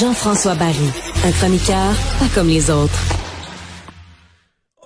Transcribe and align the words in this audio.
Jean-François 0.00 0.54
Barry, 0.54 0.74
un 1.24 1.32
chroniqueur 1.32 1.94
pas 2.18 2.26
comme 2.34 2.48
les 2.48 2.70
autres. 2.70 2.98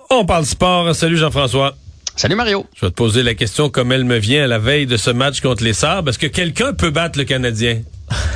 On 0.09 0.25
parle 0.25 0.45
sport. 0.45 0.93
Salut 0.93 1.17
Jean-François. 1.17 1.75
Salut 2.15 2.35
Mario. 2.35 2.65
Je 2.75 2.85
vais 2.85 2.89
te 2.89 2.95
poser 2.95 3.23
la 3.23 3.33
question 3.33 3.69
comme 3.69 3.91
elle 3.91 4.03
me 4.03 4.17
vient 4.17 4.43
à 4.43 4.47
la 4.47 4.59
veille 4.59 4.85
de 4.85 4.97
ce 4.97 5.11
match 5.11 5.41
contre 5.41 5.63
les 5.63 5.73
Sabres. 5.73 6.09
Est-ce 6.09 6.19
que 6.19 6.27
quelqu'un 6.27 6.73
peut 6.73 6.89
battre 6.89 7.17
le 7.19 7.25
Canadien? 7.25 7.81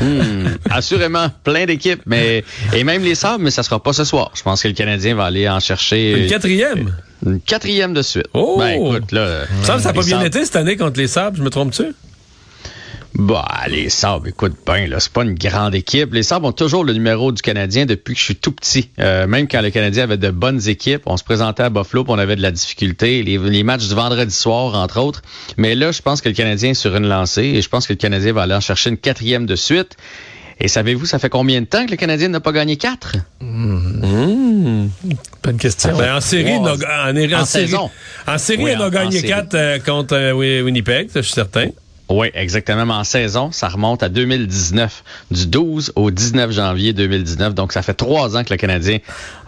Hmm, 0.02 0.48
assurément, 0.70 1.28
plein 1.44 1.66
d'équipes, 1.66 2.02
mais 2.06 2.44
et 2.74 2.84
même 2.84 3.04
les 3.04 3.16
Sabres, 3.16 3.40
mais 3.44 3.52
ça 3.52 3.64
sera 3.64 3.82
pas 3.82 3.94
ce 3.94 4.04
soir. 4.04 4.32
Je 4.36 4.42
pense 4.44 4.64
que 4.64 4.68
le 4.68 4.74
Canadien 4.74 5.16
va 5.16 5.26
aller 5.26 5.48
en 5.48 5.60
chercher 5.60 6.24
Une 6.24 6.30
quatrième? 6.30 6.96
une 7.26 7.40
quatrième 7.40 7.94
de 7.94 8.02
suite. 8.02 8.28
Oh! 8.34 8.58
Ben 8.60 8.70
écoute, 8.70 9.12
là, 9.12 9.44
Ça, 9.64 9.78
n'a 9.78 9.94
pas 9.94 10.04
bien 10.04 10.22
été 10.22 10.44
cette 10.44 10.56
année 10.56 10.76
contre 10.76 11.00
les 11.00 11.08
Sabres, 11.08 11.38
je 11.38 11.44
me 11.44 11.50
trompe-tu? 11.50 11.94
Bah, 13.14 13.46
les 13.68 13.90
Sabres, 13.90 14.28
écoute, 14.28 14.54
ben 14.66 14.90
là, 14.90 15.00
c'est 15.02 15.12
pas 15.12 15.24
une 15.24 15.34
grande 15.34 15.76
équipe. 15.76 16.14
Les 16.14 16.24
Sabres 16.24 16.48
ont 16.48 16.52
toujours 16.54 16.86
le 16.86 16.94
numéro 16.94 17.32
du 17.34 17.42
Canadien 17.42 17.86
depuis 17.86 18.14
que 18.14 18.20
je 18.20 18.26
suis 18.26 18.36
tout 18.38 18.54
petit. 18.54 18.90
Euh, 19.00 19.28
même 19.28 19.48
quand 19.50 19.62
le 19.62 19.70
Canadien 19.70 20.04
avait 20.06 20.18
de 20.18 20.30
bonnes 20.32 20.66
équipes, 20.70 21.02
on 21.06 21.18
se 21.18 21.24
présentait 21.24 21.64
à 21.64 21.70
Buffalo, 21.70 22.06
puis 22.06 22.14
on 22.14 22.20
avait 22.20 22.38
de 22.38 22.42
la 22.42 22.52
difficulté. 22.52 23.22
Les, 23.24 23.38
les 23.38 23.64
matchs 23.64 23.88
du 23.90 23.96
vendredi 23.96 24.34
soir, 24.34 24.76
entre 24.76 25.00
autres. 25.02 25.22
Mais 25.58 25.76
là, 25.76 25.92
je 25.92 26.02
pense 26.02 26.22
que 26.22 26.30
le 26.30 26.36
Canadien 26.36 26.70
est 26.72 26.74
sur 26.74 26.96
une 26.96 27.08
lancée 27.08 27.44
et 27.44 27.62
je 27.62 27.68
pense 27.68 27.86
que 27.86 27.92
le 27.94 27.98
Canadien 27.98 28.32
va 28.32 28.44
aller 28.44 28.56
en 28.56 28.62
chercher 28.62 28.90
une 28.92 28.98
quatrième 28.98 29.46
de 29.46 29.56
suite. 29.58 29.98
Et 30.64 30.68
savez-vous, 30.68 31.06
ça 31.08 31.18
fait 31.20 31.30
combien 31.30 31.60
de 31.60 31.66
temps 31.66 31.86
que 31.86 31.92
le 31.92 31.98
Canadien 31.98 32.30
n'a 32.30 32.40
pas 32.40 32.52
gagné 32.52 32.78
quatre? 32.78 33.16
Bonne 33.42 34.90
question. 35.60 35.98
Ben, 35.98 36.16
en 36.16 36.22
série, 36.22 36.58
Wow. 36.58 36.68
en, 36.68 36.72
en 36.74 37.42
En 37.42 37.46
série, 37.46 37.66
saison. 37.68 37.90
en 38.28 38.38
série, 38.38 38.64
Oui, 38.64 38.72
on 38.78 38.82
a 38.84 38.90
gagné 38.92 39.22
quatre 39.24 39.56
euh, 39.56 39.80
contre 39.80 40.14
euh, 40.16 40.32
Wi- 40.34 40.62
Winnipeg, 40.62 41.10
ça, 41.10 41.22
je 41.22 41.26
suis 41.26 41.34
certain. 41.34 41.68
Oui, 42.12 42.30
exactement. 42.34 42.86
Mais 42.86 42.94
en 42.94 43.04
saison, 43.04 43.52
ça 43.52 43.70
remonte 43.70 44.04
à 44.04 44.10
2019, 44.10 45.04
du 45.32 45.48
12 45.48 45.94
au 45.96 46.12
19 46.12 46.52
janvier 46.52 46.92
2019. 46.92 47.54
Donc, 47.54 47.72
ça 47.72 47.82
fait 47.82 47.94
trois 47.94 48.36
ans 48.36 48.44
que 48.44 48.52
le 48.52 48.58
Canadien 48.58 49.00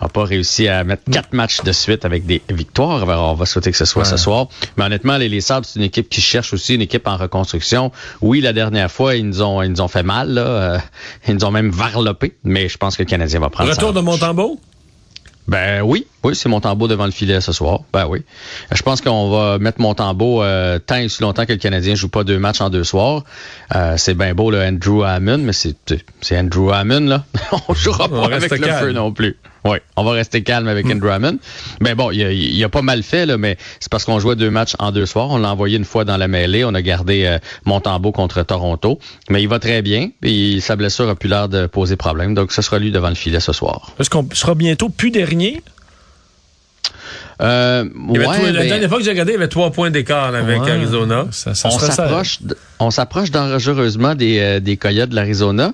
n'a 0.01 0.07
pas 0.07 0.23
réussi 0.23 0.69
à 0.69 0.83
mettre 0.83 1.03
quatre 1.11 1.33
matchs 1.33 1.61
de 1.61 1.71
suite 1.73 2.05
avec 2.05 2.25
des 2.25 2.41
victoires. 2.49 3.03
Alors, 3.03 3.31
on 3.31 3.35
va 3.35 3.45
souhaiter 3.45 3.71
que 3.71 3.77
ce 3.77 3.85
soit 3.85 4.05
ce 4.05 4.17
soir. 4.17 4.47
Mais 4.77 4.85
honnêtement, 4.85 5.17
les, 5.17 5.27
les 5.27 5.41
Sabres, 5.41 5.65
c'est 5.65 5.79
une 5.79 5.85
équipe 5.85 6.07
qui 6.07 6.21
cherche 6.21 6.53
aussi, 6.53 6.75
une 6.75 6.81
équipe 6.81 7.07
en 7.07 7.17
reconstruction. 7.17 7.91
Oui, 8.21 8.39
la 8.39 8.53
dernière 8.53 8.91
fois, 8.91 9.15
ils 9.15 9.27
nous 9.27 9.41
ont, 9.41 9.61
ils 9.61 9.69
nous 9.69 9.81
ont 9.81 9.89
fait 9.89 10.03
mal. 10.03 10.29
Là. 10.29 10.41
Euh, 10.41 10.77
ils 11.27 11.35
nous 11.35 11.45
ont 11.45 11.51
même 11.51 11.69
varlopé. 11.69 12.35
Mais 12.43 12.69
je 12.69 12.77
pense 12.77 12.95
que 12.95 13.03
le 13.03 13.07
Canadien 13.07 13.39
va 13.39 13.49
prendre 13.49 13.69
Retour 13.69 13.91
de. 13.91 13.99
Montembeau? 14.03 14.59
Ben 15.47 15.81
oui, 15.81 16.07
oui, 16.23 16.35
c'est 16.35 16.47
Montembeau 16.47 16.87
devant 16.87 17.05
le 17.05 17.11
filet 17.11 17.41
ce 17.41 17.51
soir. 17.51 17.81
Ben 17.91 18.07
oui. 18.07 18.23
Je 18.71 18.81
pense 18.81 19.01
qu'on 19.01 19.29
va 19.29 19.59
mettre 19.59 19.81
Montembeau 19.81 20.41
euh, 20.41 20.79
tant 20.79 20.95
et 20.95 21.05
aussi 21.05 21.21
longtemps 21.21 21.45
que 21.45 21.51
le 21.51 21.57
Canadien 21.57 21.95
joue 21.95 22.07
pas 22.07 22.23
deux 22.23 22.39
matchs 22.39 22.61
en 22.61 22.69
deux 22.69 22.83
soirs. 22.83 23.23
Euh, 23.75 23.95
c'est 23.97 24.13
bien 24.13 24.33
beau 24.33 24.51
le 24.51 24.61
Andrew 24.61 25.03
Hammond, 25.03 25.39
mais 25.39 25.53
c'est 25.53 26.37
Andrew 26.37 26.71
Hammond 26.71 27.07
là. 27.07 27.25
on 27.67 27.73
jouera 27.73 28.07
pas 28.07 28.25
avec 28.25 28.51
le 28.51 28.57
calme. 28.57 28.87
feu 28.87 28.91
non 28.93 29.11
plus. 29.11 29.37
Oui, 29.66 29.78
on 29.96 30.03
va 30.03 30.12
rester 30.12 30.44
calme 30.44 30.68
avec 30.68 30.85
Andrew 30.88 31.07
Hammond. 31.09 31.38
Mais 31.79 31.96
bon, 31.96 32.12
il 32.12 32.22
a, 32.24 32.31
il 32.31 32.62
a 32.63 32.69
pas 32.69 32.81
mal 32.81 33.01
fait 33.01 33.25
là, 33.25 33.38
mais 33.38 33.57
c'est 33.79 33.90
parce 33.90 34.03
qu'on 34.03 34.19
jouait 34.19 34.35
deux 34.35 34.50
matchs 34.50 34.74
en 34.79 34.91
deux 34.91 35.06
soirs. 35.06 35.29
On 35.29 35.38
l'a 35.38 35.51
envoyé 35.51 35.78
une 35.78 35.85
fois 35.85 36.03
dans 36.03 36.18
la 36.18 36.28
mêlée. 36.28 36.66
On 36.66 36.74
a 36.74 36.81
gardé 36.81 37.24
euh, 37.25 37.40
Montembeau 37.66 38.12
contre 38.12 38.44
Toronto, 38.44 39.00
mais 39.29 39.41
il 39.41 39.47
va 39.47 39.59
très 39.59 39.81
bien. 39.81 40.09
Et 40.22 40.59
sa 40.59 40.75
blessure 40.75 41.07
a 41.07 41.16
plus 41.16 41.29
l'air 41.29 41.47
de 41.47 41.66
poser 41.68 41.96
problème. 41.96 42.34
Donc 42.34 42.51
ce 42.51 42.62
sera 42.62 42.78
lui 42.78 42.91
devant 42.91 43.09
le 43.09 43.16
filet 43.16 43.40
ce 43.40 43.53
soir. 43.53 43.91
Est-ce 44.00 44.09
qu'on 44.09 44.28
sera 44.34 44.53
bientôt 44.53 44.90
plus 44.90 45.12
dernier? 45.12 45.62
Euh, 47.41 47.84
ouais, 48.09 48.24
trois- 48.24 48.51
la 48.51 48.63
dernière 48.66 48.90
fois 48.90 49.00
que 49.00 49.03
j'ai 49.03 49.09
regardé, 49.09 49.31
il 49.31 49.35
y 49.35 49.38
avait 49.38 49.47
trois 49.47 49.72
points 49.72 49.90
d'écart 49.90 50.35
avec 50.35 50.62
Ouais. 50.62 50.72
Arizona. 50.72 51.25
Ça, 51.31 51.56
ça 51.56 51.69
on 51.69 51.80
s'approche, 51.80 52.40
on 52.85 52.91
s'approche 52.91 53.31
dangereusement 53.31 54.16
des, 54.16 54.39
euh, 54.39 54.59
des 54.59 54.77
Coyotes 54.77 55.09
de 55.09 55.16
l'Arizona, 55.16 55.73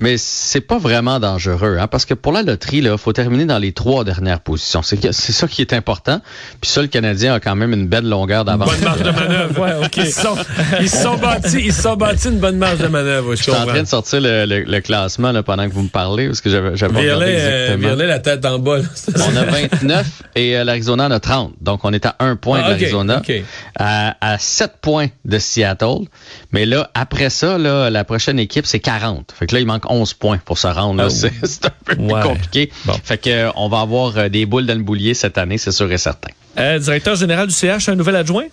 mais 0.00 0.16
c'est 0.18 0.60
pas 0.60 0.78
vraiment 0.78 1.18
dangereux, 1.20 1.78
hein, 1.80 1.86
parce 1.86 2.04
que 2.04 2.14
pour 2.14 2.32
la 2.32 2.42
loterie, 2.42 2.80
là, 2.80 2.96
faut 2.96 3.12
terminer 3.12 3.44
dans 3.44 3.58
les 3.58 3.72
trois 3.72 4.04
dernières 4.04 4.40
positions. 4.40 4.82
C'est 4.82 4.96
que- 5.00 5.12
c'est 5.12 5.32
ça 5.32 5.46
qui 5.48 5.60
est 5.62 5.72
important. 5.72 6.20
Puis 6.60 6.70
ça, 6.70 6.82
le 6.82 6.88
Canadien 6.88 7.34
a 7.34 7.40
quand 7.40 7.54
même 7.56 7.72
une 7.72 7.86
belle 7.88 8.08
longueur 8.08 8.44
d'avance. 8.44 8.70
Bonne 8.70 8.80
marge 8.84 9.02
de 9.02 9.10
manœuvre. 9.10 9.60
Ouais, 9.60 9.72
ok. 9.84 9.96
Ils 9.96 10.06
se 10.06 10.20
sont, 10.22 10.36
ils 10.80 10.88
se 10.88 11.02
sont 11.02 11.16
bâtis, 11.16 11.60
ils 11.64 11.72
se 11.72 11.82
sont 11.82 11.96
bâtis 11.96 12.28
une 12.28 12.38
bonne 12.38 12.56
marge 12.56 12.78
de 12.78 12.86
manœuvre. 12.88 13.32
Je 13.32 13.36
Je 13.38 13.42
suis 13.42 13.52
en 13.52 13.66
train 13.66 13.82
de 13.82 13.88
sortir 13.88 14.20
le, 14.20 14.44
le- 14.46 14.62
le 14.64 14.80
classement 14.80 15.32
là, 15.32 15.42
pendant 15.42 15.68
que 15.68 15.74
vous 15.74 15.82
me 15.82 15.88
parlez, 15.88 16.26
parce 16.28 16.40
que 16.40 16.50
j'avais 16.50 16.76
j'avais 16.76 17.08
euh, 17.10 17.70
exactement. 17.74 17.96
La 18.06 18.18
tête 18.18 18.44
en 18.44 18.58
bas. 18.58 18.78
là. 18.78 18.84
On 19.32 19.36
a 19.36 19.44
29 19.44 20.06
et 20.36 20.56
euh, 20.56 20.64
l'Arizona 20.64 21.06
en 21.06 21.10
a 21.10 21.20
30. 21.20 21.54
Donc, 21.60 21.80
on 21.84 21.92
est 21.92 22.06
à 22.06 22.16
un 22.20 22.36
point 22.36 22.60
Ah, 22.64 22.68
de 22.70 22.74
ok, 22.74 22.80
l'Arizona, 22.80 23.18
ok. 23.18 23.42
à, 23.78 24.16
à 24.20 24.38
7 24.38 24.72
points 24.80 25.08
de 25.24 25.38
Seattle. 25.38 26.06
Mais 26.52 26.66
là, 26.66 26.90
après 26.94 27.30
ça, 27.30 27.58
là, 27.58 27.90
la 27.90 28.04
prochaine 28.04 28.38
équipe, 28.38 28.66
c'est 28.66 28.80
40. 28.80 29.32
Fait 29.36 29.46
que 29.46 29.54
là, 29.54 29.60
il 29.60 29.66
manque 29.66 29.90
11 29.90 30.14
points 30.14 30.38
pour 30.38 30.58
se 30.58 30.66
rendre. 30.66 31.04
Oh. 31.06 31.08
C'est 31.10 31.66
un 31.66 31.70
peu 31.84 31.96
plus 31.96 32.08
compliqué. 32.08 32.72
Bon. 32.84 32.94
Fait 33.02 33.18
que 33.18 33.30
euh, 33.30 33.50
on 33.56 33.68
va 33.68 33.80
avoir 33.80 34.16
euh, 34.18 34.28
des 34.28 34.46
boules 34.46 34.66
dans 34.66 34.76
le 34.76 34.82
boulier 34.82 35.14
cette 35.14 35.38
année, 35.38 35.58
c'est 35.58 35.72
sûr 35.72 35.90
et 35.92 35.98
certain. 35.98 36.30
Euh, 36.58 36.78
directeur 36.78 37.14
général 37.16 37.46
du 37.46 37.54
CH, 37.54 37.88
un 37.88 37.94
nouvel 37.94 38.16
adjoint? 38.16 38.46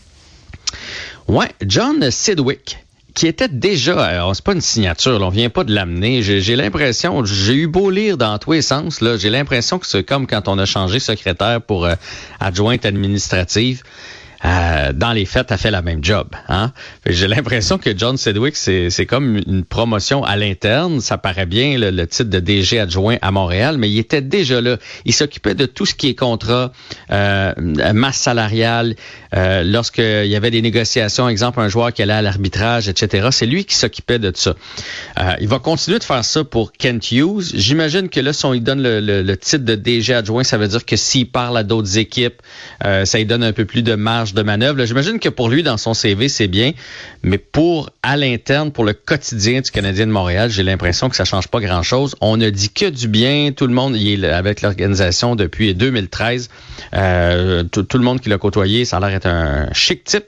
Ouais, 1.28 1.50
John 1.66 2.09
Sidwick 2.12 2.78
qui 3.18 3.25
était 3.25 3.47
déjà, 3.47 4.28
euh, 4.28 4.34
c'est 4.36 4.44
pas 4.44 4.53
une 4.53 4.62
signature, 4.62 5.18
là, 5.18 5.25
on 5.25 5.30
vient 5.30 5.50
pas 5.50 5.63
de 5.63 5.74
l'amener. 5.74 6.22
J'ai 6.22 6.40
j'ai 6.40 6.56
l'impression, 6.56 7.25
j'ai 7.25 7.56
eu 7.56 7.66
beau 7.66 7.90
lire 7.90 8.16
dans 8.16 8.38
tous 8.38 8.52
les 8.52 8.62
sens, 8.62 9.02
là, 9.02 9.18
j'ai 9.18 9.31
l'impression 9.31 9.80
que 9.80 9.88
c'est 9.88 10.03
comme 10.03 10.28
quand 10.28 10.47
on 10.47 10.59
a 10.59 10.66
changé 10.66 11.00
secrétaire 11.00 11.59
pour 11.59 11.86
euh, 11.86 11.96
adjointe 12.40 12.86
administrative. 12.86 13.81
Euh, 14.46 14.94
dans 14.94 15.14
les 15.14 15.25
faits, 15.25 15.52
a 15.52 15.58
fait 15.58 15.72
la 15.72 15.81
même 15.81 16.03
job. 16.03 16.28
Hein? 16.48 16.72
J'ai 17.08 17.28
l'impression 17.28 17.78
que 17.80 17.98
John 17.98 18.18
Sedwick, 18.18 18.56
c'est 18.56 18.90
c'est 18.92 19.06
comme 19.08 19.38
une 19.48 19.64
promotion 19.64 20.24
à 20.24 20.36
l'interne. 20.36 21.00
Ça 21.02 21.18
paraît 21.18 21.48
bien 21.48 21.78
le, 21.78 21.90
le 21.90 22.06
titre 22.08 22.30
de 22.30 22.40
DG 22.40 22.80
adjoint 22.80 23.18
à 23.22 23.31
Montréal, 23.31 23.78
mais 23.80 23.90
il 23.90 23.98
était 23.98 24.22
déjà 24.22 24.62
là. 24.62 24.78
Il 25.06 25.14
s'occupait 25.14 25.56
de 25.56 25.66
tout 25.66 25.86
ce 25.88 25.96
qui 25.96 26.09
est 26.09 26.16
contrat, 26.16 26.72
euh, 27.12 27.52
masse 27.94 28.18
salariale, 28.18 28.95
euh, 29.36 29.63
lorsqu'il 29.63 30.28
y 30.28 30.36
avait 30.36 30.51
des 30.51 30.62
négociations, 30.62 31.28
exemple 31.28 31.60
un 31.60 31.68
joueur 31.68 31.92
qui 31.92 32.01
allait 32.04 32.13
à 32.13 32.22
l'arbitrage, 32.22 32.88
etc. 32.90 33.30
C'est 33.31 33.45
lui 33.48 33.66
qui 33.66 33.75
s'occupait 33.75 34.19
de 34.19 34.31
ça. 34.36 34.54
Euh, 35.19 35.33
il 35.42 35.48
va 35.48 35.57
continuer 35.60 35.98
de 36.00 36.04
faire 36.04 36.24
ça 36.24 36.44
pour 36.44 36.72
Kent 36.74 37.12
Hughes. 37.12 37.51
J'imagine 37.56 38.07
que 38.10 38.19
là, 38.19 38.33
si 38.33 38.45
on 38.45 38.51
lui 38.54 38.62
donne 38.62 38.83
le, 38.83 39.00
le- 39.00 39.24
le 39.24 39.38
titre 39.38 39.66
de 39.66 39.75
DG 39.75 40.13
adjoint, 40.13 40.44
ça 40.44 40.57
veut 40.57 40.68
dire 40.68 40.86
que 40.86 40.95
s'il 40.95 41.30
parle 41.30 41.57
à 41.57 41.63
d'autres 41.63 41.98
équipes, 41.98 42.42
euh, 42.86 43.04
ça 43.06 43.18
lui 43.18 43.25
donne 43.25 43.44
un 43.44 43.54
peu 43.54 43.66
plus 43.66 43.81
de 43.81 43.95
marge 43.95 44.26
de 44.33 44.41
manœuvre. 44.44 44.83
J'imagine 44.85 45.19
que 45.19 45.29
pour 45.29 45.50
lui, 45.50 45.63
dans 45.63 45.77
son 45.77 45.94
CV, 45.94 46.29
c'est 46.29 46.47
bien, 46.47 46.71
mais 47.24 47.38
pour 47.38 47.89
à 48.03 48.18
l'interne, 48.18 48.71
pour 48.71 48.83
le 48.85 48.94
quotidien 48.94 49.62
du 49.62 49.71
Canadien 49.71 50.07
de 50.07 50.12
Montréal, 50.12 50.50
j'ai 50.50 50.63
l'impression 50.63 51.09
que 51.09 51.15
ça 51.15 51.25
change 51.25 51.47
pas 51.47 51.59
grand-chose. 51.59 52.15
On 52.21 52.38
ne 52.38 52.50
dit 52.50 52.69
que 52.69 52.85
du 52.89 53.07
bien. 53.07 53.51
Tout 53.56 53.68
le 53.68 53.74
monde 53.74 53.95
il 53.95 54.25
est 54.25 54.29
avec 54.31 54.62
l'organisation 54.62 55.35
depuis 55.35 55.74
2013. 55.74 56.50
Euh, 56.94 57.63
tout, 57.63 57.83
tout 57.83 57.97
le 57.97 58.03
monde 58.03 58.21
qui 58.21 58.29
l'a 58.29 58.38
côtoyé, 58.38 58.85
ça 58.85 58.97
a 58.97 59.00
l'air 59.00 59.09
d'être 59.09 59.27
un 59.27 59.71
chic 59.74 60.03
type. 60.03 60.25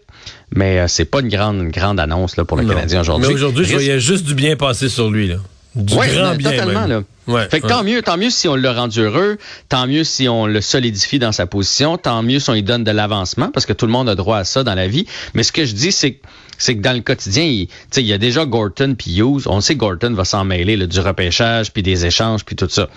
Mais 0.56 0.80
euh, 0.80 0.88
c'est 0.88 1.06
pas 1.06 1.22
une 1.22 1.30
grande, 1.30 1.58
une 1.58 1.72
grande 1.72 2.00
annonce 2.00 2.36
là, 2.38 2.46
pour 2.46 2.58
le 2.58 2.64
Non. 2.64 2.74
Canadien 2.74 2.98
Mais 2.98 3.02
aujourd'hui. 3.02 3.34
aujourd'hui, 3.34 3.66
je 3.66 3.74
voyais 3.74 4.00
juste 4.00 4.26
du 4.26 4.34
bien 4.34 4.56
passer 4.56 4.90
sur 4.90 5.10
lui. 5.10 5.28
Là. 5.28 5.38
Du 5.76 5.94
Ouais, 5.94 6.08
grand 6.14 6.32
non, 6.32 6.36
bien. 6.36 6.52
totalement, 6.52 6.82
même. 6.82 6.90
là. 6.90 7.04
Ouais, 7.28 7.48
fait 7.50 7.60
que 7.60 7.68
ouais. 7.68 7.72
tant 7.72 7.84
mieux, 7.84 8.02
tant 8.02 8.18
mieux 8.18 8.32
si 8.32 8.48
on 8.48 8.56
l'a 8.56 8.74
rendu 8.74 9.02
heureux, 9.02 9.38
tant 9.70 9.86
mieux 9.86 10.04
si 10.04 10.28
on 10.28 10.48
le 10.48 10.62
solidifie 10.62 11.20
dans 11.20 11.32
sa 11.32 11.46
position, 11.46 11.98
tant 11.98 12.24
mieux 12.24 12.40
si 12.40 12.50
on 12.50 12.54
lui 12.54 12.64
donne 12.64 12.84
de 12.84 12.90
l'avancement, 12.92 13.50
parce 13.52 13.68
que 13.68 13.74
tout 13.74 13.86
le 13.86 13.92
monde 13.92 14.10
a 14.10 14.16
droit 14.16 14.38
à 14.40 14.44
ça 14.46 14.64
dans 14.64 14.74
la 14.74 14.88
vie. 14.88 15.06
Mais 15.36 15.44
ce 15.44 15.52
que 15.52 15.66
je 15.66 15.74
dis, 15.74 15.92
c'est 15.92 16.14
que 16.14 16.26
c'est 16.62 16.76
que 16.76 16.82
dans 16.82 16.92
le 16.92 17.00
quotidien, 17.00 17.44
il, 17.46 17.68
tu 17.68 17.74
sais, 17.92 18.02
il 18.02 18.08
y 18.08 18.12
a 18.12 18.18
déjà 18.18 18.46
Gorton 18.46 18.94
puis 18.98 19.16
Hughes. 19.18 19.44
On 19.46 19.62
sait 19.62 19.76
que 19.76 19.80
Gorton 19.80 20.14
va 20.14 20.26
s'en 20.26 20.44
mêler 20.44 20.76
là, 20.76 20.88
du 20.88 21.00
repêchage 21.00 21.72
puis 21.72 21.84
des 21.84 22.06
échanges 22.06 22.44
puis 22.44 22.58
tout 22.58 22.68
ça. 22.70 22.90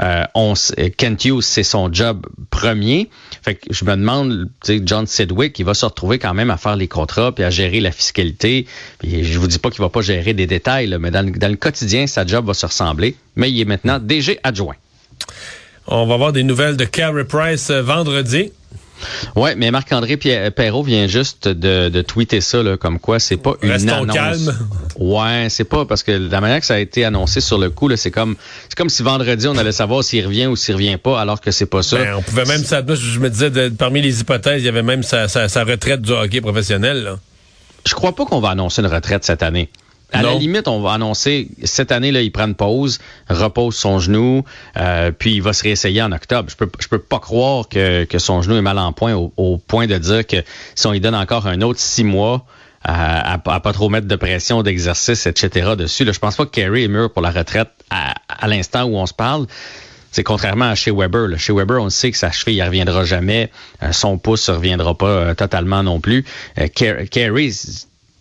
Euh, 0.00 0.24
on, 0.34 0.54
Kent 0.96 1.24
Hughes, 1.26 1.42
c'est 1.42 1.62
son 1.62 1.92
job 1.92 2.24
premier. 2.48 3.10
Fait 3.42 3.54
que 3.54 3.72
je 3.72 3.84
me 3.84 3.92
demande, 3.92 4.48
tu 4.64 4.78
sais, 4.78 4.82
John 4.84 5.06
Sidwick, 5.06 5.58
il 5.58 5.64
va 5.64 5.74
se 5.74 5.86
retrouver 5.86 6.18
quand 6.18 6.34
même 6.34 6.50
à 6.50 6.56
faire 6.56 6.76
les 6.76 6.88
contrats 6.88 7.32
puis 7.32 7.44
à 7.44 7.50
gérer 7.50 7.80
la 7.80 7.92
fiscalité. 7.92 8.66
Puis 8.98 9.24
je 9.24 9.38
vous 9.38 9.46
dis 9.46 9.58
pas 9.58 9.70
qu'il 9.70 9.80
va 9.80 9.88
pas 9.88 10.02
gérer 10.02 10.34
des 10.34 10.46
détails, 10.46 10.94
mais 11.00 11.10
dans 11.10 11.24
le, 11.24 11.32
dans 11.32 11.48
le 11.48 11.56
quotidien, 11.56 12.06
sa 12.06 12.26
job 12.26 12.46
va 12.46 12.54
se 12.54 12.66
ressembler. 12.66 13.16
Mais 13.36 13.50
il 13.50 13.60
est 13.60 13.64
maintenant 13.64 13.98
DG 13.98 14.38
adjoint. 14.42 14.76
On 15.86 16.06
va 16.06 16.14
avoir 16.14 16.32
des 16.32 16.42
nouvelles 16.42 16.76
de 16.76 16.84
Carey 16.84 17.24
Price 17.24 17.70
euh, 17.70 17.82
vendredi. 17.82 18.52
Ouais, 19.36 19.54
mais 19.56 19.70
Marc-André 19.70 20.16
Pierre- 20.16 20.52
Perrault 20.52 20.82
vient 20.82 21.06
juste 21.06 21.48
de, 21.48 21.88
de 21.88 22.02
tweeter 22.02 22.40
ça, 22.40 22.62
là, 22.62 22.76
comme 22.76 22.98
quoi 22.98 23.18
c'est 23.18 23.36
pas 23.36 23.54
une 23.62 23.70
Restons 23.70 23.92
annonce. 24.02 24.14
calmes. 24.14 24.58
Ouais, 24.98 25.46
c'est 25.50 25.64
pas 25.64 25.84
parce 25.84 26.02
que 26.02 26.12
la 26.12 26.40
manière 26.40 26.60
que 26.60 26.66
ça 26.66 26.74
a 26.74 26.78
été 26.78 27.04
annoncé 27.04 27.40
sur 27.40 27.58
le 27.58 27.70
coup, 27.70 27.88
là, 27.88 27.96
c'est 27.96 28.10
comme 28.10 28.36
c'est 28.68 28.76
comme 28.76 28.90
si 28.90 29.02
vendredi 29.02 29.46
on 29.48 29.56
allait 29.56 29.72
savoir 29.72 30.04
s'il 30.04 30.24
revient 30.26 30.46
ou 30.46 30.56
s'il 30.56 30.74
revient 30.74 30.96
pas, 30.96 31.20
alors 31.20 31.40
que 31.40 31.50
c'est 31.50 31.66
pas 31.66 31.82
ça. 31.82 31.96
Ben, 31.98 32.14
on 32.16 32.22
pouvait 32.22 32.44
même, 32.44 32.64
ça, 32.64 32.82
je 32.86 33.18
me 33.18 33.30
disais, 33.30 33.50
de- 33.50 33.68
parmi 33.68 34.02
les 34.02 34.20
hypothèses, 34.20 34.62
il 34.62 34.66
y 34.66 34.68
avait 34.68 34.82
même 34.82 35.02
sa, 35.02 35.28
sa- 35.28 35.48
sa 35.48 35.64
retraite 35.64 36.02
du 36.02 36.12
hockey 36.12 36.40
professionnel. 36.40 37.02
Là. 37.04 37.18
Je 37.86 37.94
crois 37.94 38.14
pas 38.14 38.24
qu'on 38.26 38.40
va 38.40 38.50
annoncer 38.50 38.82
une 38.82 38.88
retraite 38.88 39.24
cette 39.24 39.42
année. 39.42 39.70
À 40.12 40.22
Non. 40.22 40.32
la 40.32 40.38
limite, 40.38 40.66
on 40.68 40.80
va 40.80 40.92
annoncer 40.92 41.48
cette 41.64 41.92
année 41.92 42.10
là, 42.12 42.20
il 42.22 42.32
prend 42.32 42.46
une 42.46 42.54
pause, 42.54 42.98
repose 43.28 43.76
son 43.76 43.98
genou, 43.98 44.44
euh, 44.76 45.12
puis 45.12 45.34
il 45.34 45.42
va 45.42 45.52
se 45.52 45.62
réessayer 45.62 46.02
en 46.02 46.12
octobre. 46.12 46.48
Je 46.50 46.56
peux 46.56 46.68
je 46.80 46.88
peux 46.88 46.98
pas 46.98 47.18
croire 47.20 47.68
que, 47.68 48.04
que 48.04 48.18
son 48.18 48.42
genou 48.42 48.56
est 48.56 48.62
mal 48.62 48.78
en 48.78 48.92
point 48.92 49.14
au, 49.14 49.32
au 49.36 49.58
point 49.58 49.86
de 49.86 49.96
dire 49.98 50.26
que 50.26 50.36
si 50.74 50.86
on 50.86 50.92
lui 50.92 51.00
donne 51.00 51.14
encore 51.14 51.46
un 51.46 51.60
autre 51.60 51.78
six 51.80 52.04
mois 52.04 52.44
à, 52.82 53.34
à, 53.34 53.54
à 53.54 53.60
pas 53.60 53.72
trop 53.72 53.88
mettre 53.90 54.06
de 54.08 54.16
pression, 54.16 54.62
d'exercice, 54.62 55.26
etc. 55.26 55.72
dessus, 55.76 56.04
là, 56.04 56.12
je 56.12 56.18
pense 56.18 56.36
pas 56.36 56.46
que 56.46 56.50
Kerry 56.50 56.84
est 56.84 56.88
mûr 56.88 57.12
pour 57.12 57.22
la 57.22 57.30
retraite 57.30 57.68
à, 57.90 58.14
à 58.28 58.48
l'instant 58.48 58.84
où 58.84 58.96
on 58.96 59.06
se 59.06 59.14
parle. 59.14 59.46
C'est 60.12 60.24
contrairement 60.24 60.64
à 60.64 60.74
chez 60.74 60.90
Weber. 60.90 61.28
Là. 61.28 61.36
Chez 61.36 61.52
Weber, 61.52 61.80
on 61.80 61.88
sait 61.88 62.10
que 62.10 62.16
sa 62.16 62.32
cheville 62.32 62.58
ne 62.58 62.64
reviendra 62.64 63.04
jamais. 63.04 63.48
Euh, 63.82 63.92
son 63.92 64.18
pouce 64.18 64.48
ne 64.48 64.54
reviendra 64.56 64.96
pas 64.98 65.06
euh, 65.06 65.34
totalement 65.34 65.84
non 65.84 66.00
plus. 66.00 66.24
Euh, 66.58 66.66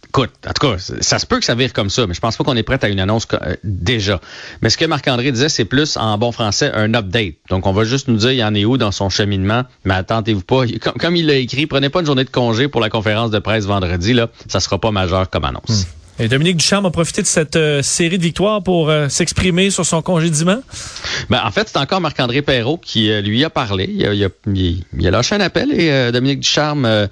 écoute, 0.09 0.31
en 0.47 0.53
tout 0.53 0.67
cas, 0.67 0.77
ça 1.01 1.19
se 1.19 1.25
peut 1.25 1.39
que 1.39 1.45
ça 1.45 1.55
vire 1.55 1.71
comme 1.73 1.89
ça, 1.89 2.05
mais 2.07 2.13
je 2.13 2.19
pense 2.19 2.35
pas 2.37 2.43
qu'on 2.43 2.55
est 2.55 2.63
prêt 2.63 2.79
à 2.81 2.89
une 2.89 2.99
annonce 2.99 3.27
euh, 3.33 3.55
déjà. 3.63 4.19
Mais 4.61 4.69
ce 4.69 4.77
que 4.77 4.85
Marc-André 4.85 5.31
disait, 5.31 5.49
c'est 5.49 5.65
plus 5.65 5.97
en 5.97 6.17
bon 6.17 6.31
français 6.31 6.71
un 6.73 6.93
update. 6.93 7.35
Donc, 7.49 7.65
on 7.67 7.71
va 7.73 7.83
juste 7.83 8.07
nous 8.07 8.17
dire 8.17 8.31
il 8.31 8.43
en 8.43 8.53
est 8.55 8.65
où 8.65 8.77
dans 8.77 8.91
son 8.91 9.09
cheminement, 9.09 9.63
mais 9.85 9.93
attendez-vous 9.93 10.41
pas. 10.41 10.63
Comme, 10.81 10.93
comme 10.93 11.15
il 11.15 11.25
l'a 11.27 11.35
écrit, 11.35 11.67
prenez 11.67 11.89
pas 11.89 11.99
une 12.01 12.05
journée 12.05 12.23
de 12.25 12.29
congé 12.29 12.67
pour 12.67 12.81
la 12.81 12.89
conférence 12.89 13.31
de 13.31 13.39
presse 13.39 13.65
vendredi. 13.65 14.13
Là, 14.13 14.27
ça 14.47 14.59
sera 14.59 14.79
pas 14.79 14.91
majeur 14.91 15.29
comme 15.29 15.45
annonce. 15.45 15.85
Et 16.21 16.27
Dominique 16.27 16.57
Ducharme 16.57 16.85
a 16.85 16.91
profité 16.91 17.21
de 17.21 17.27
cette 17.27 17.55
euh, 17.55 17.81
série 17.81 18.17
de 18.17 18.23
victoires 18.23 18.61
pour 18.61 18.89
euh, 18.89 19.07
s'exprimer 19.07 19.69
sur 19.69 19.85
son 19.85 20.01
congédiement. 20.01 20.59
Ben, 21.29 21.39
en 21.45 21.49
fait, 21.51 21.69
c'est 21.69 21.77
encore 21.77 22.01
Marc-André 22.01 22.41
Perrault 22.41 22.77
qui 22.77 23.09
euh, 23.09 23.21
lui 23.21 23.43
a 23.45 23.49
parlé. 23.49 23.89
Il 23.93 24.05
a, 24.05 24.13
il 24.13 24.25
a- 24.25 24.29
il- 24.53 24.83
il 24.97 25.07
a 25.07 25.11
lâché 25.11 25.35
un 25.35 25.39
appel 25.39 25.71
et 25.71 26.11
Dominique 26.11 26.41
Ducharme 26.41 27.07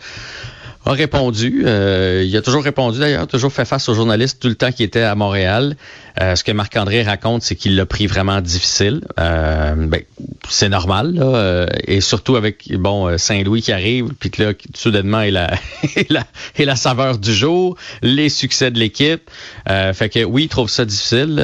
a 0.87 0.93
répondu. 0.93 1.63
Euh, 1.65 2.23
il 2.25 2.35
a 2.35 2.41
toujours 2.41 2.63
répondu 2.63 2.99
d'ailleurs, 2.99 3.27
toujours 3.27 3.51
fait 3.51 3.65
face 3.65 3.87
aux 3.89 3.93
journalistes 3.93 4.39
tout 4.41 4.47
le 4.47 4.55
temps 4.55 4.71
qu'il 4.71 4.85
était 4.85 5.01
à 5.01 5.15
Montréal. 5.15 5.75
Euh, 6.19 6.35
ce 6.35 6.43
que 6.43 6.51
Marc-André 6.51 7.03
raconte, 7.03 7.43
c'est 7.43 7.55
qu'il 7.55 7.75
l'a 7.75 7.85
pris 7.85 8.07
vraiment 8.07 8.41
difficile. 8.41 9.01
Euh, 9.19 9.75
ben, 9.75 10.01
c'est 10.49 10.69
normal, 10.69 11.13
là. 11.13 11.25
euh, 11.25 11.67
et 11.85 12.01
surtout 12.01 12.35
avec 12.37 12.73
bon 12.75 13.07
euh, 13.07 13.17
Saint-Louis 13.17 13.61
qui 13.61 13.71
arrive, 13.71 14.13
puis 14.19 14.31
que 14.31 14.41
là, 14.43 14.53
soudainement, 14.73 15.21
est 15.21 15.31
la, 15.31 15.51
est 15.95 16.09
la, 16.11 16.23
est 16.57 16.65
la 16.65 16.75
saveur 16.75 17.19
du 17.19 17.33
jour, 17.33 17.75
les 18.01 18.29
succès 18.29 18.71
de 18.71 18.79
l'équipe. 18.79 19.29
Euh, 19.69 19.93
fait 19.93 20.09
que 20.09 20.23
oui, 20.23 20.43
il 20.43 20.49
trouve 20.49 20.69
ça 20.69 20.85
difficile. 20.85 21.35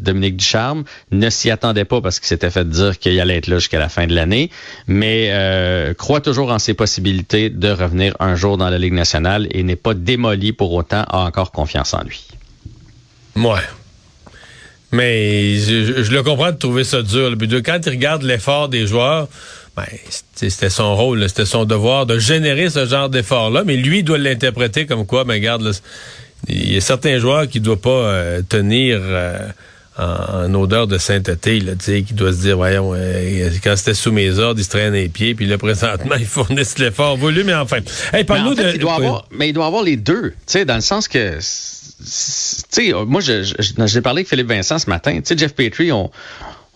Dominique 0.00 0.36
Ducharme 0.36 0.84
ne 1.12 1.30
s'y 1.30 1.50
attendait 1.50 1.84
pas 1.84 2.00
parce 2.00 2.18
qu'il 2.18 2.26
s'était 2.28 2.50
fait 2.50 2.68
dire 2.68 2.98
qu'il 2.98 3.18
allait 3.20 3.36
être 3.36 3.46
là 3.46 3.58
jusqu'à 3.58 3.78
la 3.78 3.88
fin 3.88 4.06
de 4.06 4.14
l'année, 4.14 4.50
mais 4.86 5.32
croit 5.98 6.20
toujours 6.20 6.50
en 6.50 6.58
ses 6.58 6.74
possibilités 6.74 7.50
de 7.50 7.70
revenir 7.70 8.16
un 8.20 8.34
jour 8.34 8.56
dans 8.56 8.61
la 8.70 8.78
Ligue 8.78 8.92
nationale 8.92 9.46
et 9.50 9.62
n'est 9.62 9.76
pas 9.76 9.94
démoli 9.94 10.52
pour 10.52 10.72
autant, 10.72 11.04
a 11.08 11.18
encore 11.18 11.52
confiance 11.52 11.94
en 11.94 12.02
lui. 12.02 12.26
Ouais. 13.36 13.60
Mais 14.92 15.56
je, 15.56 16.12
le 16.12 16.22
comprends 16.22 16.52
de 16.52 16.56
trouver 16.56 16.84
ça 16.84 17.02
dur. 17.02 17.34
Quand 17.64 17.80
il 17.86 17.90
regarde 17.90 18.22
l'effort 18.22 18.68
des 18.68 18.86
joueurs, 18.86 19.26
ben, 19.74 19.86
c'était 20.34 20.68
son 20.68 20.94
rôle, 20.94 21.26
c'était 21.28 21.46
son 21.46 21.64
devoir 21.64 22.04
de 22.04 22.18
générer 22.18 22.68
ce 22.68 22.84
genre 22.84 23.08
d'effort-là, 23.08 23.64
mais 23.64 23.76
lui 23.76 24.02
doit 24.02 24.18
l'interpréter 24.18 24.84
comme 24.84 25.06
quoi, 25.06 25.24
ben 25.24 25.34
regarde, 25.34 25.72
il 26.48 26.74
y 26.74 26.76
a 26.76 26.80
certains 26.82 27.18
joueurs 27.18 27.48
qui 27.48 27.60
ne 27.60 27.64
doivent 27.64 27.78
pas 27.78 27.90
euh, 27.90 28.42
tenir 28.46 28.98
euh, 29.00 29.38
en, 29.98 30.46
en 30.46 30.54
odeur 30.54 30.86
de 30.86 30.98
sainteté, 30.98 31.60
là, 31.60 31.72
tu 31.74 31.84
sais, 31.84 32.02
qui 32.02 32.14
doivent 32.14 32.34
se 32.34 32.40
dire, 32.40 32.56
voyons, 32.56 32.92
euh, 32.94 33.50
quand 33.62 33.76
c'était 33.76 33.94
sous 33.94 34.12
mes 34.12 34.38
ordres, 34.38 34.60
ils 34.60 34.64
se 34.64 34.70
traînent 34.70 34.94
les 34.94 35.08
pieds, 35.08 35.34
puis 35.34 35.46
là, 35.46 35.58
présentement, 35.58 36.14
ils 36.18 36.26
fournissent 36.26 36.78
l'effort 36.78 37.16
voulu, 37.16 37.44
mais 37.44 37.54
enfin. 37.54 37.78
Hey, 38.12 38.24
Mais 38.28 38.38
en 38.40 38.54
fait, 38.54 38.64
de... 38.64 38.70
il 38.74 38.78
doit 38.78 38.94
avoir, 38.94 39.26
mais 39.30 39.50
il 39.50 39.52
doit 39.52 39.66
avoir 39.66 39.82
les 39.82 39.96
deux, 39.96 40.30
tu 40.30 40.36
sais, 40.46 40.64
dans 40.64 40.76
le 40.76 40.80
sens 40.80 41.08
que, 41.08 41.36
tu 41.36 41.42
sais, 42.00 42.92
moi, 43.06 43.20
je, 43.20 43.42
je, 43.42 44.00
parlé 44.00 44.20
avec 44.20 44.28
Philippe 44.28 44.48
Vincent 44.48 44.78
ce 44.78 44.88
matin. 44.88 45.14
Tu 45.16 45.22
sais, 45.24 45.38
Jeff 45.38 45.54
Petrie, 45.54 45.92
on, 45.92 46.10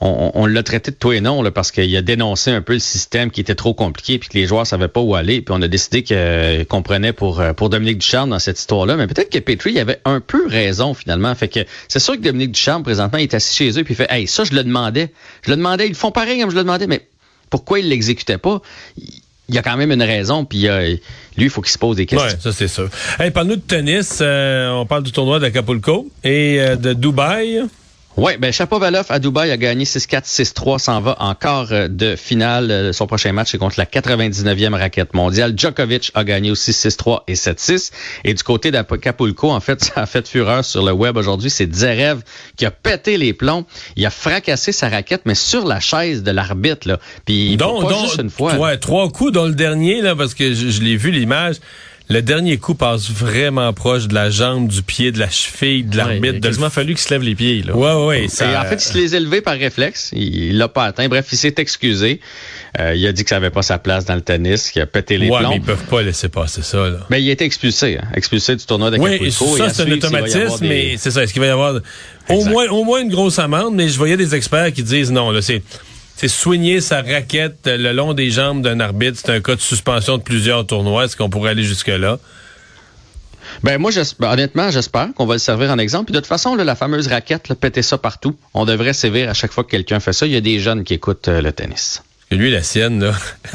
on, 0.01 0.33
on 0.35 0.47
l'a 0.47 0.63
traité 0.63 0.91
de 0.91 0.97
tout 0.97 1.13
et 1.13 1.21
non, 1.21 1.43
parce 1.51 1.71
qu'il 1.71 1.97
a 1.97 2.03
dénoncé 2.03 2.51
un 2.51 2.61
peu 2.61 2.75
le 2.75 2.79
système 2.81 3.31
qui 3.31 3.41
était 3.41 3.55
trop 3.55 3.73
compliqué, 3.73 4.19
puis 4.19 4.29
que 4.29 4.35
les 4.35 4.47
joueurs 4.47 4.67
savaient 4.67 4.89
pas 4.89 5.01
où 5.01 5.15
aller, 5.15 5.41
puis 5.41 5.55
on 5.57 5.63
a 5.63 5.69
décidé 5.69 6.03
que, 6.03 6.65
qu'on 6.65 6.83
prenait 6.83 7.15
pour, 7.15 7.41
euh, 7.41 7.55
pour 7.55 7.71
Dominique 7.71 7.99
Ducharme 7.99 8.31
dans 8.31 8.39
cette 8.39 8.59
histoire-là. 8.59 8.97
Mais 8.97 9.07
peut-être 9.07 9.31
que 9.31 9.39
Petrie 9.39 9.79
avait 9.81 10.01
un 10.05 10.21
peu 10.21 10.47
raison, 10.47 10.93
finalement. 10.93 11.35
Fait 11.35 11.49
que 11.49 11.61
c'est 11.89 11.99
sûr 11.99 12.15
que 12.17 12.21
Dominique 12.21 12.53
Ducharme, 12.53 12.83
présentement, 12.83 13.19
il 13.19 13.23
est 13.23 13.35
assis 13.35 13.57
chez 13.57 13.71
eux, 13.79 13.85
puis 13.85 13.95
il 13.95 13.97
fait, 13.97 14.07
hey, 14.11 14.27
ça, 14.27 14.45
je 14.45 14.53
le 14.53 14.63
demandais. 14.65 15.13
Je 15.43 15.51
le 15.51 15.57
demandais, 15.57 15.89
ils 15.89 15.95
font 15.95 16.11
pareil 16.11 16.41
comme 16.41 16.51
je 16.51 16.57
le 16.57 16.63
demandais, 16.63 16.87
mais 16.87 17.07
pourquoi 17.49 17.79
ils 17.79 17.89
l'exécutaient 17.89 18.39
pas? 18.39 18.61
Il 19.49 19.55
y 19.55 19.59
a 19.59 19.63
quand 19.63 19.77
même 19.77 19.93
une 19.93 20.03
raison, 20.03 20.45
puis 20.45 20.69
euh, 20.69 20.97
lui, 21.37 21.45
il 21.45 21.51
faut 21.51 21.63
qu'il 21.63 21.71
se 21.71 21.79
pose 21.79 21.97
des 21.97 22.05
questions. 22.05 22.29
Ouais, 22.29 22.37
ça 22.39 22.53
c'est 22.53 22.69
sûr. 22.69 22.91
Hey, 23.19 23.31
parle-nous 23.31 23.57
de 23.57 23.61
tennis. 23.61 24.19
Euh, 24.21 24.71
on 24.73 24.85
parle 24.85 25.05
du 25.05 25.13
tournoi 25.13 25.39
d'Acapulco 25.39 26.09
et 26.25 26.61
euh, 26.61 26.77
de 26.77 26.93
Dubaï. 26.93 27.63
Oui, 28.19 28.33
ben 28.39 28.51
Chapovalov 28.51 29.05
à 29.11 29.19
Dubaï 29.19 29.51
a 29.51 29.59
gagné 29.59 29.85
6-4, 29.85 30.25
6-3, 30.25 30.79
s'en 30.79 31.01
va 31.03 31.17
encore 31.19 31.69
euh, 31.71 31.87
de 31.87 32.17
finale. 32.17 32.71
Euh, 32.71 32.93
Son 32.95 33.07
prochain 33.07 33.33
match 33.33 33.51
c'est 33.51 33.59
contre 33.59 33.75
la 33.79 33.85
99e 33.85 34.73
raquette 34.75 35.13
mondiale. 35.13 35.53
Djokovic 35.55 36.13
a 36.15 36.25
gagné 36.25 36.51
aussi 36.51 36.71
6-3 36.71 37.25
et 37.29 37.35
7-6. 37.35 37.93
Et 38.25 38.33
du 38.33 38.43
côté 38.43 38.71
d'Acapulco, 38.71 39.51
en 39.51 39.61
fait, 39.61 39.85
ça 39.85 40.01
a 40.03 40.07
fait 40.07 40.27
fureur 40.27 40.65
sur 40.65 40.83
le 40.83 40.93
web 40.93 41.19
aujourd'hui. 41.19 41.51
C'est 41.51 41.67
Dzerev 41.67 42.21
qui 42.57 42.65
a 42.65 42.71
pété 42.71 43.19
les 43.19 43.35
plombs. 43.35 43.67
Il 43.97 44.07
a 44.07 44.11
fracassé 44.11 44.73
sa 44.73 44.89
raquette, 44.89 45.23
mais 45.27 45.35
sur 45.35 45.67
la 45.67 45.79
chaise 45.79 46.23
de 46.23 46.31
l'arbitre. 46.31 46.89
là. 46.89 46.99
Puis 47.27 47.59
Donc, 47.59 47.83
pas 47.83 47.91
donc, 47.91 48.05
juste 48.07 48.21
une 48.23 48.31
fois. 48.31 48.55
ouais, 48.57 48.79
trois 48.79 49.11
coups 49.11 49.33
dans 49.33 49.45
le 49.45 49.55
dernier, 49.55 50.01
là, 50.01 50.17
parce 50.17 50.33
que 50.33 50.55
je, 50.55 50.71
je 50.71 50.81
l'ai 50.81 50.97
vu 50.97 51.11
l'image. 51.11 51.57
Le 52.09 52.23
dernier 52.23 52.57
coup 52.57 52.77
passe 52.77 53.11
vraiment 53.11 53.73
proche 53.73 54.07
de 54.07 54.15
la 54.15 54.31
jambe, 54.31 54.69
du 54.69 54.83
pied, 54.83 55.11
de 55.11 55.19
la 55.19 55.29
cheville, 55.29 55.83
de 55.83 55.89
Ouais, 55.89 55.95
il 55.95 56.01
a 56.01 56.05
l'arbitre. 56.31 56.49
de 56.51 56.69
fallu 56.69 56.95
qu'il 56.95 57.03
se 57.03 57.11
lève 57.11 57.23
les 57.23 57.35
pieds. 57.35 57.63
Là. 57.65 57.75
Ouais, 57.77 58.07
ouais, 58.07 58.25
Et 58.25 58.29
ça- 58.29 58.61
en 58.61 58.65
fait, 58.65 58.77
il 58.77 58.81
se 58.81 58.97
les 58.97 59.15
a 59.15 59.17
élevés 59.17 59.41
par 59.41 59.55
réflexe. 59.59 60.11
Il 60.15 60.57
l'a 60.57 60.69
pas 60.69 60.85
atteint. 60.85 61.09
Bref, 61.09 61.27
il 61.33 61.37
s'est 61.37 61.55
excusé. 61.57 62.21
Euh, 62.79 62.95
il 62.95 63.05
a 63.09 63.13
dit 63.13 63.25
que 63.25 63.31
ça 63.31 63.37
avait 63.37 63.51
pas 63.51 63.63
sa 63.63 63.79
place 63.79 64.05
dans 64.05 64.15
le 64.15 64.21
tennis, 64.21 64.71
qu'il 64.71 64.81
a 64.83 64.87
pété 64.87 65.19
les 65.19 65.29
ouais, 65.29 65.39
plombs. 65.41 65.49
mais 65.51 65.57
ils 65.57 65.63
peuvent 65.63 65.85
pas 65.87 66.03
laisser 66.03 66.29
passer 66.29 66.63
ça, 66.63 66.89
là. 66.89 66.99
Mais 67.11 67.21
il 67.21 67.29
a 67.29 67.33
été 67.33 67.45
expulsé, 67.45 67.99
hein, 68.01 68.07
expulsé 68.15 68.55
du 68.55 68.65
tournoi 68.65 68.91
Oui, 68.91 68.99
d'Acapulco. 69.11 69.57
Et 69.57 69.59
ça, 69.59 69.71
c'est 69.71 69.83
un 69.83 69.91
automatisme, 69.91 70.61
des- 70.61 70.69
mais 70.69 70.95
c'est 70.99 71.11
ça. 71.11 71.25
Est-ce 71.25 71.33
qu'il 71.33 71.41
va 71.41 71.49
y 71.49 71.51
avoir 71.51 71.81
au 72.29 72.45
moins, 72.45 72.69
au 72.69 72.85
moins 72.85 73.01
une 73.03 73.11
grosse 73.11 73.41
amende? 73.41 73.75
Mais 73.75 73.89
je 73.89 73.97
voyais 73.99 74.17
des 74.17 74.33
experts 74.35 74.73
qui 74.73 74.85
disent 74.85 75.11
non, 75.11 75.33
là, 75.33 75.43
c'est. 75.43 75.61
C'est 76.17 76.29
soigner 76.29 76.81
sa 76.81 77.03
raquette 77.03 77.67
le 77.67 77.93
long 77.93 78.15
des 78.15 78.31
jambes 78.31 78.63
d'un 78.63 78.81
arbitre. 78.81 79.21
C'est 79.23 79.33
un 79.33 79.41
cas 79.41 79.55
de 79.55 79.61
suspension 79.61 80.17
de 80.17 80.23
plusieurs 80.23 80.67
tournois. 80.67 81.05
Est-ce 81.05 81.17
qu'on 81.17 81.29
pourrait 81.29 81.51
aller 81.51 81.63
jusque-là? 81.63 82.19
Ben 83.63 83.79
moi, 83.79 83.91
ben, 84.19 84.33
honnêtement, 84.33 84.71
j'espère 84.71 85.09
qu'on 85.15 85.27
va 85.27 85.35
le 85.35 85.39
servir 85.39 85.71
en 85.71 85.79
exemple. 85.79 86.07
Puis 86.07 86.15
de 86.15 86.19
toute 86.19 86.27
façon, 86.27 86.55
la 86.55 86.75
fameuse 86.75 87.09
raquette, 87.09 87.49
là, 87.49 87.55
péter 87.55 87.83
ça 87.83 87.99
partout. 87.99 88.35
On 88.55 88.65
devrait 88.65 88.95
sévir 88.95 89.29
à 89.29 89.35
chaque 89.35 89.53
fois 89.53 89.63
que 89.63 89.71
quelqu'un 89.71 90.01
fait 90.01 90.15
ça. 90.15 90.27
Il 90.27 90.33
y 90.33 90.37
a 90.37 90.41
des 90.41 90.59
jeunes 90.59 90.85
qui 90.85 90.95
écoutent 90.95 91.29
euh, 91.29 91.43
le 91.43 91.53
tennis. 91.53 92.03
Que 92.29 92.35
lui, 92.35 92.51
la 92.51 92.61
sienne, 92.63 92.99
là. 93.05 93.13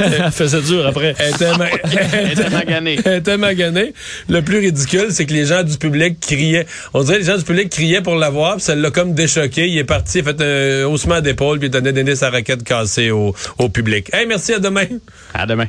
Elle 0.00 0.30
faisait 0.30 0.60
dur 0.62 0.86
après. 0.86 1.12
Elle 1.18 1.34
était, 1.34 1.56
ma- 1.56 1.68
Elle 2.12 2.30
était 2.32 2.50
maganée. 2.50 2.98
Elle 3.04 3.16
était 3.18 3.36
maganée. 3.36 3.94
Le 4.28 4.42
plus 4.42 4.58
ridicule, 4.58 5.06
c'est 5.10 5.26
que 5.26 5.32
les 5.32 5.44
gens 5.46 5.64
du 5.64 5.76
public 5.76 6.20
criaient. 6.20 6.66
On 6.94 7.02
dirait 7.02 7.16
que 7.18 7.22
les 7.22 7.26
gens 7.32 7.36
du 7.38 7.42
public 7.42 7.68
criaient 7.68 8.00
pour 8.00 8.14
l'avoir, 8.14 8.54
puis 8.56 8.62
ça 8.62 8.76
l'a 8.76 8.92
comme 8.92 9.14
déchoqué. 9.14 9.66
Il 9.68 9.76
est 9.76 9.82
parti, 9.84 10.18
il 10.18 10.28
a 10.28 10.32
fait 10.32 10.40
un 10.40 10.86
haussement 10.86 11.20
d'épaule, 11.20 11.58
puis 11.58 11.66
il 11.68 11.76
a 11.76 11.80
donné 11.80 11.92
donné 11.92 12.14
sa 12.14 12.30
raquette 12.30 12.62
cassée 12.62 13.10
au, 13.10 13.34
au 13.58 13.68
public. 13.68 14.08
Hey, 14.12 14.24
merci, 14.26 14.52
à 14.54 14.60
demain. 14.60 14.86
À 15.34 15.44
demain. 15.44 15.66